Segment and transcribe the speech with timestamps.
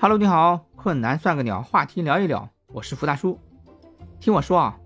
[0.00, 3.36] Hello，你好，困难算个鸟，话题聊一聊，我是福大叔。
[4.20, 4.78] 听我说啊，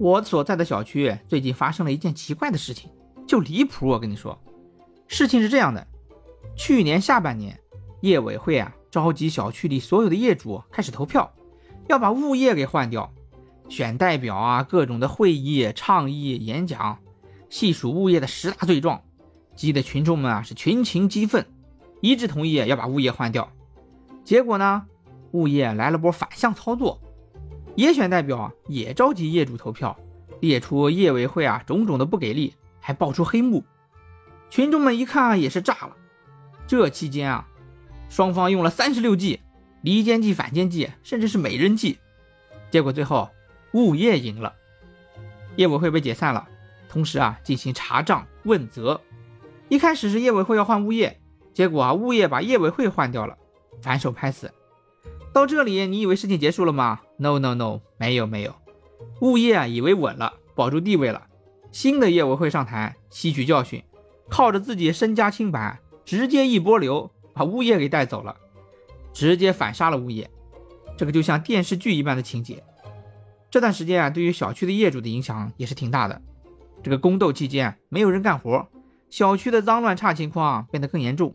[0.00, 2.90] 我所在的小区最近发生了一件奇怪的事情，
[3.24, 3.86] 就离谱。
[3.86, 4.36] 我跟你说，
[5.06, 5.86] 事情是这样的，
[6.56, 7.56] 去年下半年，
[8.00, 11.32] 业委会啊召集小区里所有的业主开始投票，
[11.86, 13.12] 要把物业给换掉，
[13.68, 16.98] 选代表啊，各种的会议、倡议、演讲，
[17.48, 19.04] 细数物业的十大罪状，
[19.54, 21.46] 激得群众们啊是群情激愤，
[22.00, 23.52] 一致同意要把物业换掉。
[24.28, 24.84] 结果呢，
[25.30, 27.00] 物业来了波反向操作，
[27.76, 29.98] 野选代表也召集业主投票，
[30.38, 33.64] 列出业委会啊种种的不给力，还爆出黑幕。
[34.50, 35.96] 群众们一看也是炸了。
[36.66, 37.48] 这期间啊，
[38.10, 39.40] 双方用了三十六计，
[39.80, 41.96] 离间计、反间计，甚至是美人计。
[42.70, 43.30] 结果最后
[43.72, 44.52] 物业赢了，
[45.56, 46.46] 业委会被解散了，
[46.90, 49.00] 同时啊进行查账问责。
[49.70, 51.18] 一开始是业委会要换物业，
[51.54, 53.38] 结果啊物业把业委会换掉了。
[53.80, 54.52] 反手拍死，
[55.32, 58.54] 到这里你以为事情结束了吗？No No No，没有没有，
[59.20, 61.26] 物业啊以为稳了，保住地位了，
[61.70, 63.82] 新的业委会上台，吸取教训，
[64.28, 68.36] 靠着自己身家清白，直接一波流把物业给带走了，
[69.12, 70.28] 直接反杀了物业，
[70.96, 72.62] 这个就像电视剧一般的情节。
[73.50, 76.20] 这段时间啊，对于小区的业主的影响也是挺大的。
[76.82, 78.66] 这个宫斗期间没有人干活，
[79.10, 81.34] 小区的脏乱差情况变得更严重，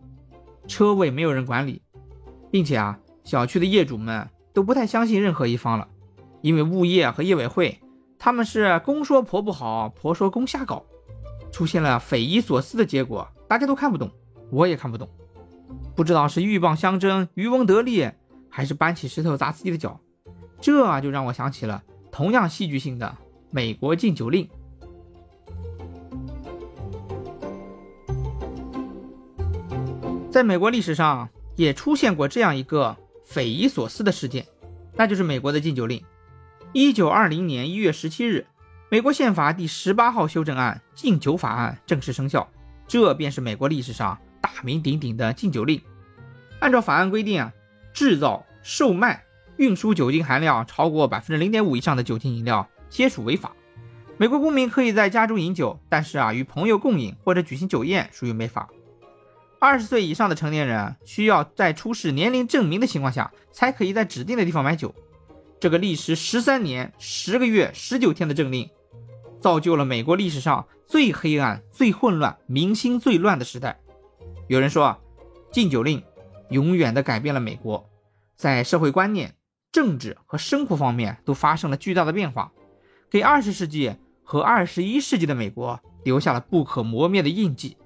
[0.68, 1.83] 车位没有人管理。
[2.54, 5.88] 并且啊，小区的业主们都不太相信任何一方了，
[6.42, 7.80] 因为物业和业委会
[8.20, 10.86] 他们是公说婆不好，婆说公瞎搞，
[11.52, 14.12] 出现了匪夷所思的结果，大家都看不懂，
[14.52, 15.10] 我也看不懂，
[15.96, 18.08] 不知道是鹬蚌相争，渔翁得利，
[18.50, 20.00] 还是搬起石头砸自己的脚，
[20.62, 23.18] 这就让我想起了同样戏剧性的
[23.50, 24.48] 美国禁酒令，
[30.30, 31.28] 在美国历史上。
[31.56, 34.46] 也出现过这样一个匪夷所思的事件，
[34.96, 36.04] 那就是美国的禁酒令。
[36.72, 38.48] 一九二零年一月十七日，
[38.90, 42.50] 美国宪法第十八号修正案《禁酒法案》正式生效，
[42.88, 45.82] 这便是美国历史上大名鼎鼎的禁酒令。
[46.60, 47.54] 按照法案规定啊，
[47.94, 49.24] 制造、售卖、
[49.58, 53.54] 运输酒精含量超过百分之零点五以上的酒精饮料皆属违法。
[54.18, 58.70] 美国公民可以在家中饮酒，但是啊，与朋友共饮或者举行酒宴属于违法。
[59.64, 64.94] 二十岁以上的成年人需要在出示年龄证明的情况下，才可以在指定的地方买酒。
[65.58, 68.70] 这个历时十三年十个月十九天的政令，
[69.40, 73.80] 造就了美国历史上最黑暗、最混乱、民心最乱的时代。
[74.50, 75.00] 有人说，
[75.50, 76.04] 禁酒令
[76.50, 77.90] 永远的改变了美国，
[78.36, 79.34] 在社会观念、
[79.72, 82.52] 政治和生活方面都发生了巨大的变化，
[83.10, 87.78] 给二十世纪和二十一世纪的美国留下了不可磨灭的印记。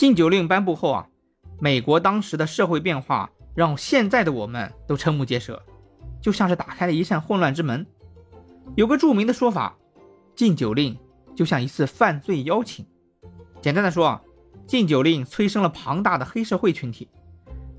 [0.00, 1.06] 禁酒令颁布后啊，
[1.58, 5.62] 美国当时的社会变化让现在的我们都瞠目结舌，
[6.22, 7.86] 就像是打开了一扇混乱之门。
[8.76, 9.76] 有个著名的说法，
[10.34, 10.98] 禁酒令
[11.36, 12.86] 就像一次犯罪邀请。
[13.60, 14.22] 简单的说啊，
[14.66, 17.06] 禁酒令催生了庞大的黑社会群体，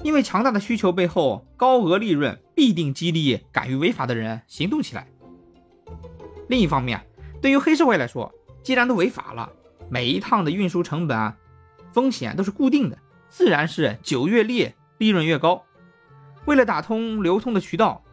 [0.04, 5.08] 因为强大的需求背后高额利润必定激励敢于违法的人行动起来。
[6.50, 7.04] 另一方面，
[7.42, 9.52] 对于黑社会来说，既然都违法了，
[9.90, 11.36] 每一趟的运输成本啊。
[11.92, 12.98] 风险都是固定的，
[13.30, 15.64] 自然是酒越烈，利润越高。
[16.46, 18.04] 为了打通流通的渠道，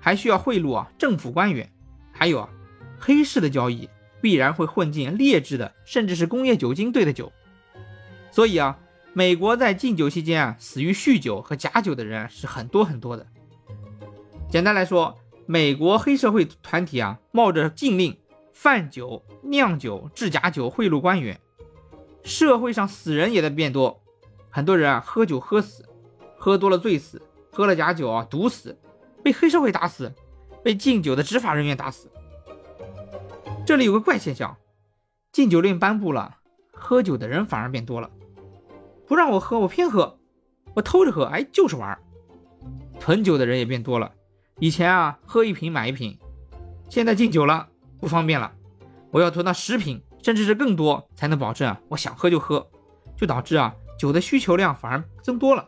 [0.00, 1.70] 还需要贿赂啊政府官员，
[2.12, 2.48] 还有啊
[2.98, 3.88] 黑市的交易
[4.20, 7.32] 必然会混进劣质的，甚至是工业酒精兑的酒。
[8.30, 8.78] 所以啊，
[9.12, 13.26] 美国在禁酒期间啊，死于酗酒和假酒的人是很多很多的。
[14.48, 18.16] 简单来说，美国黑社会团体啊，冒着禁令
[18.52, 21.38] 贩酒、酿酒、制假酒，贿赂官员。
[22.26, 24.02] 社会上死人也在变多，
[24.50, 25.88] 很多人啊喝酒喝死，
[26.36, 27.22] 喝多了醉死，
[27.52, 28.76] 喝了假酒啊毒死，
[29.22, 30.12] 被黑社会打死，
[30.64, 32.10] 被禁酒的执法人员打死。
[33.64, 34.56] 这里有个怪现象，
[35.30, 36.38] 禁酒令颁布了，
[36.72, 38.10] 喝酒的人反而变多了。
[39.06, 40.18] 不让我喝，我偏喝，
[40.74, 41.96] 我偷着喝，哎，就是玩。
[42.98, 44.12] 囤酒的人也变多了，
[44.58, 46.18] 以前啊喝一瓶买一瓶，
[46.90, 47.68] 现在禁酒了，
[48.00, 48.52] 不方便了，
[49.12, 50.02] 我要囤到十瓶。
[50.26, 52.68] 甚至是更多才能保证我想喝就喝，
[53.16, 55.64] 就导致啊酒的需求量反而增多了。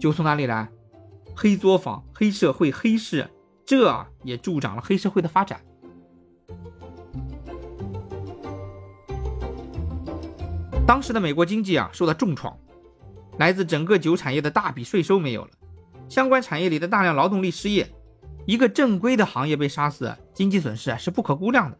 [0.00, 0.68] 酒从哪里来？
[1.36, 3.30] 黑作坊、黑社会、黑市，
[3.64, 5.60] 这也助长了黑社会的发展。
[10.84, 12.58] 当时的美国经济啊受到重创，
[13.38, 15.50] 来自整个酒产业的大笔税收没有了，
[16.08, 17.88] 相关产业里的大量劳动力失业，
[18.46, 21.78] 一个正规的行业被杀死，经济损失是不可估量的。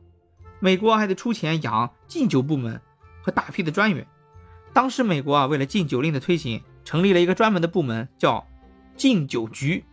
[0.59, 2.81] 美国还得出钱养禁酒部门
[3.23, 4.07] 和大批的专员，
[4.73, 8.47] 当时美国啊，为了禁酒令的推行，成立了一个专门的部门，叫
[8.97, 9.85] 禁酒局，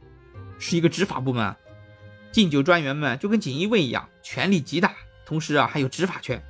[0.58, 1.56] 是一个执法部门。
[2.32, 4.94] 禁酒专员们就跟锦衣卫一样，权力极大，
[5.26, 6.42] 同时啊还有执法权。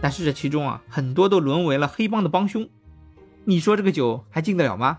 [0.00, 2.68] 但是这其中啊，很多都沦为了黑帮的帮凶。
[3.44, 4.98] 你说这个酒还禁得了吗？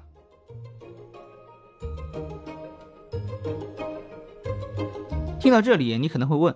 [5.40, 6.56] 听到这里，你可能会问：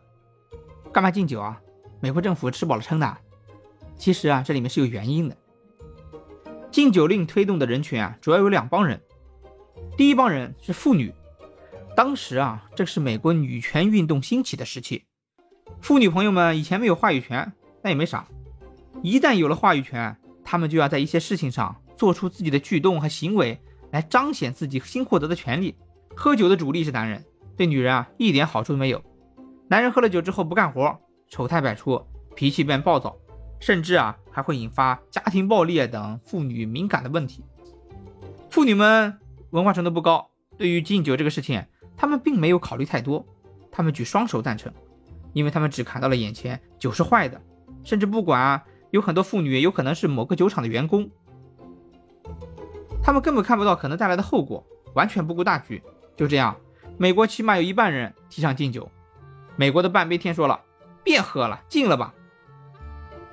[1.00, 1.57] 干嘛禁酒啊？
[2.01, 3.18] 美国政府吃饱了撑的？
[3.96, 5.38] 其实啊，这里面是有原因的。
[6.69, 9.01] 禁酒令推动的人群啊，主要有两帮人。
[9.96, 11.13] 第一帮人是妇女，
[11.96, 15.06] 当时啊，正是美国女权运动兴起的时期，
[15.80, 17.50] 妇女朋友们以前没有话语权，
[17.81, 18.28] 那也没啥。
[19.01, 23.57] 一旦有了话语权，他们就要在一些事情上做出自己的举动和行为，
[23.92, 25.78] 来彰显自己新获得的权利。
[26.13, 27.24] 喝酒的主力是男人，
[27.56, 29.01] 对女人啊一点好处都没有。
[29.71, 31.00] 男人喝了酒之后不干活，
[31.30, 32.04] 丑态百出，
[32.36, 33.16] 脾气变暴躁，
[33.60, 37.44] 甚至啊还会引发家庭暴力等妇女敏感的问题。
[38.50, 39.16] 妇女们
[39.51, 41.63] 文化程度不高，对于禁酒这个事情，
[41.95, 43.24] 他们并没有考虑太多，
[43.71, 44.74] 他们举双手赞成，
[45.33, 47.39] 因为他们只看到了眼前酒是坏的，
[47.83, 48.65] 甚至不管啊。
[48.92, 51.07] 有很多妇女有可能是某个酒厂的员工，
[53.04, 54.65] 他们根本看不到可能带来的后果，
[54.95, 55.80] 完全不顾大局。
[56.18, 56.57] 就这样，
[56.98, 58.89] 美国起码有一半人提倡禁酒。
[59.59, 60.61] 美国的半杯天说了
[61.03, 62.13] ：“别喝了，禁了吧。”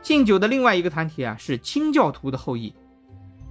[0.03, 2.75] 禁酒的另外一个团体啊，是清教徒的后裔。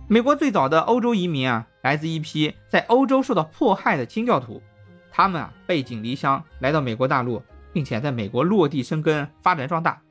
[0.09, 4.61] 美国最早的欧洲移民啊，来自一批在欧洲受到迫害的清教徒，
[5.09, 7.41] 他们啊背井离乡来到美国大陆，
[7.71, 10.01] 并且在美国落地生根、发展壮大。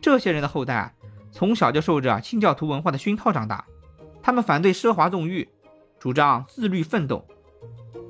[0.00, 0.94] 这些人的后代。
[1.30, 3.66] 从小就受着清教徒文化的熏陶长大，
[4.22, 5.46] 他们反对奢华纵欲，
[5.98, 7.24] 主张自律奋斗。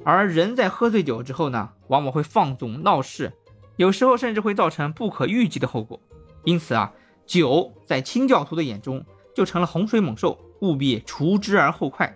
[0.05, 3.33] 而人在喝醉酒之后呢，往往会放纵闹事，
[3.81, 5.99] 有时候甚至会造成不可预计的后果。
[6.45, 6.93] 因此啊，
[7.25, 9.03] 酒在清教徒的眼中
[9.35, 12.15] 就成了洪水猛兽，务必除之而后快。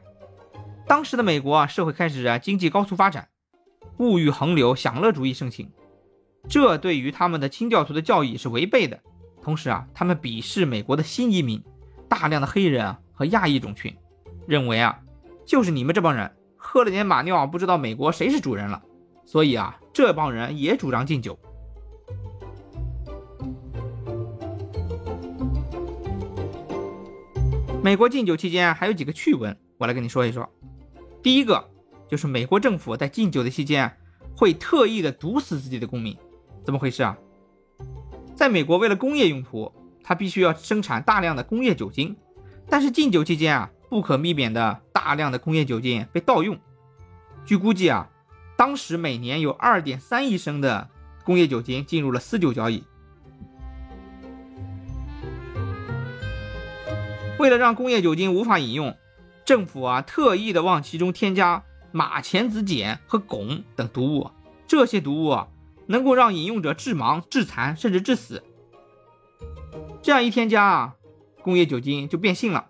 [0.87, 3.29] 当时的美国啊，社会开始啊经济高速发展，
[3.97, 5.71] 物欲横流，享乐主义盛行，
[6.51, 9.01] 这对于他们的清教徒的教义是违背的。
[9.41, 11.63] 同时啊，他们鄙视美国的新移民，
[12.11, 13.97] 大量的黑人啊和亚裔种群，
[14.47, 15.01] 认为啊，
[15.47, 18.83] 就是你们这帮人喝了点马尿，不知道美国谁是主人了。
[19.25, 21.39] 所以啊，这帮人也主张禁酒。
[27.85, 30.49] 美国禁酒期间还有几个趣闻，我来跟你说一说。
[31.23, 31.69] 第一个
[32.09, 33.95] 就是美国政府在禁酒的期间
[34.35, 36.17] 会特意的毒死自己的公民，
[36.65, 37.15] 怎么回事啊？
[38.35, 39.71] 在美国，为了工业用途，
[40.03, 42.17] 它必须要生产大量的工业酒精。
[42.71, 46.59] 但是禁酒期间啊，不可避免的大量的工业酒精被盗用。
[47.45, 48.09] 据估计啊，
[48.57, 50.89] 当时每年有二点三亿升的
[51.23, 52.83] 工业酒精进入了私酒交易。
[57.45, 58.97] 为了让工业酒精无法饮用，
[59.45, 61.63] 政府啊特意的往其中添加
[61.93, 64.31] 马钱子碱和汞等毒物。
[64.67, 65.49] 这些毒物啊。
[65.87, 68.43] 能够让饮用者致盲、致残，甚至致死。
[70.01, 70.95] 这样一添加啊，
[71.43, 72.69] 工业酒精就变性了。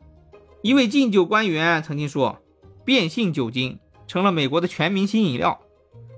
[0.62, 2.42] 一位禁酒官员曾经说
[2.84, 3.78] ：“变性酒精
[4.08, 5.60] 成了美国的全明星饮料。”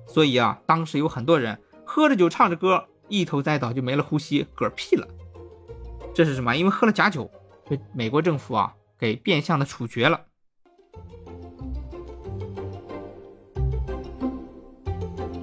[0.08, 5.06] 所以啊，当时有很多人喝着酒唱着歌，一头栽倒就没了呼吸，嗝屁了。
[6.14, 6.56] 这是什么？
[6.56, 7.30] 因为喝了假酒，
[7.68, 10.20] 被美国政府啊给变相的处决了。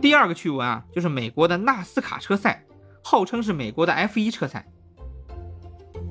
[0.01, 2.65] 第二个趣闻啊，就是美国的纳斯卡车赛，
[3.03, 4.70] 号称是美国的 F1 车赛。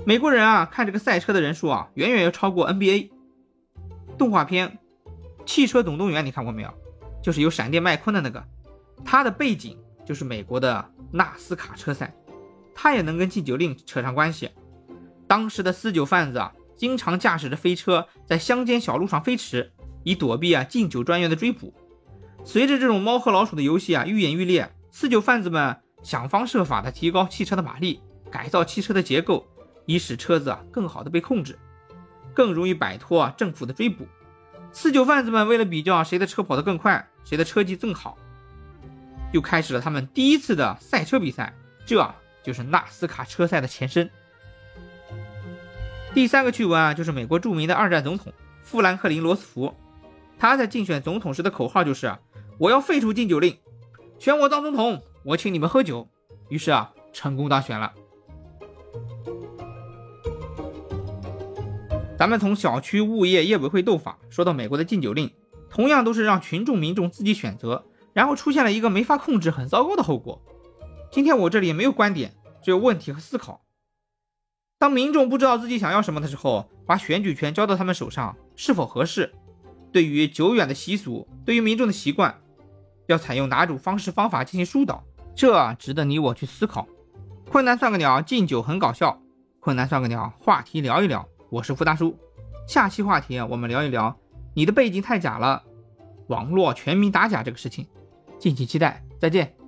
[0.06, 3.10] 美国人啊，看这个赛车的人数啊，远远要超过 NBA。
[4.18, 4.78] 动画片
[5.44, 6.72] 《汽车总动员》你看过没有？
[7.22, 8.42] 就是有闪电麦昆的那个，
[9.04, 12.12] 他的背景就是美国的纳斯卡车赛，
[12.74, 14.50] 他也能跟禁酒令扯上关系。
[15.32, 19.72] 当时的私酒贩子啊，经常驾驶着飞车在乡间小路上飞驰，
[20.04, 21.72] 以躲避啊禁酒专员的追捕。
[22.44, 29.48] 随着这种猫和老鼠的游戏啊愈演愈烈，私酒贩子们想方设法的提高汽车的马力，改造汽车的结构，
[29.86, 31.58] 以使车子啊更好的被控制，
[32.34, 34.06] 更容易摆脱啊政府的追捕。
[34.70, 38.18] 私酒贩子们为了比较谁的车跑得更快，谁的车技更好，
[39.32, 41.54] 就开始了他们第一次的赛车比赛，
[41.86, 44.10] 这就是纳斯卡车赛的前身。
[46.14, 48.30] 第三个趣闻啊，就是美国著名的二战总统
[48.62, 49.74] 富兰克林·罗斯福，
[50.38, 52.14] 他在竞选总统时的口号就是。
[52.58, 53.56] 我要废除禁酒令，
[54.18, 56.06] 选我当总统，我请你们喝酒。
[56.48, 57.92] 于是啊，成功当选了。
[62.16, 65.32] 咱们从小区物业业委会斗法说到美国的禁酒令，
[65.70, 70.40] 同样都是让群众民众自己选择，然后出现了一个没法控制、很糟糕的后果。
[71.10, 73.62] 今天我这里没有观点，只有问题和思考。
[74.82, 79.32] 当民众不知道自己想要什么的时候，把选举权交到他们手上是否合适？
[79.92, 82.36] 对于久远的习俗，对于民众的习惯，
[83.06, 85.04] 要采用哪种方式方法进行疏导？
[85.36, 86.84] 这值得你我去思考。
[87.48, 89.22] 困难算个鸟，敬酒很搞笑。
[89.60, 91.24] 困难算个鸟，话题聊一聊。
[91.48, 92.18] 我是福大叔，
[92.66, 94.18] 下期话题我们聊一聊
[94.52, 95.62] 你的背景太假了，
[96.26, 97.86] 网络全民打假这个事情，
[98.36, 99.00] 敬请期待。
[99.20, 99.61] 再见。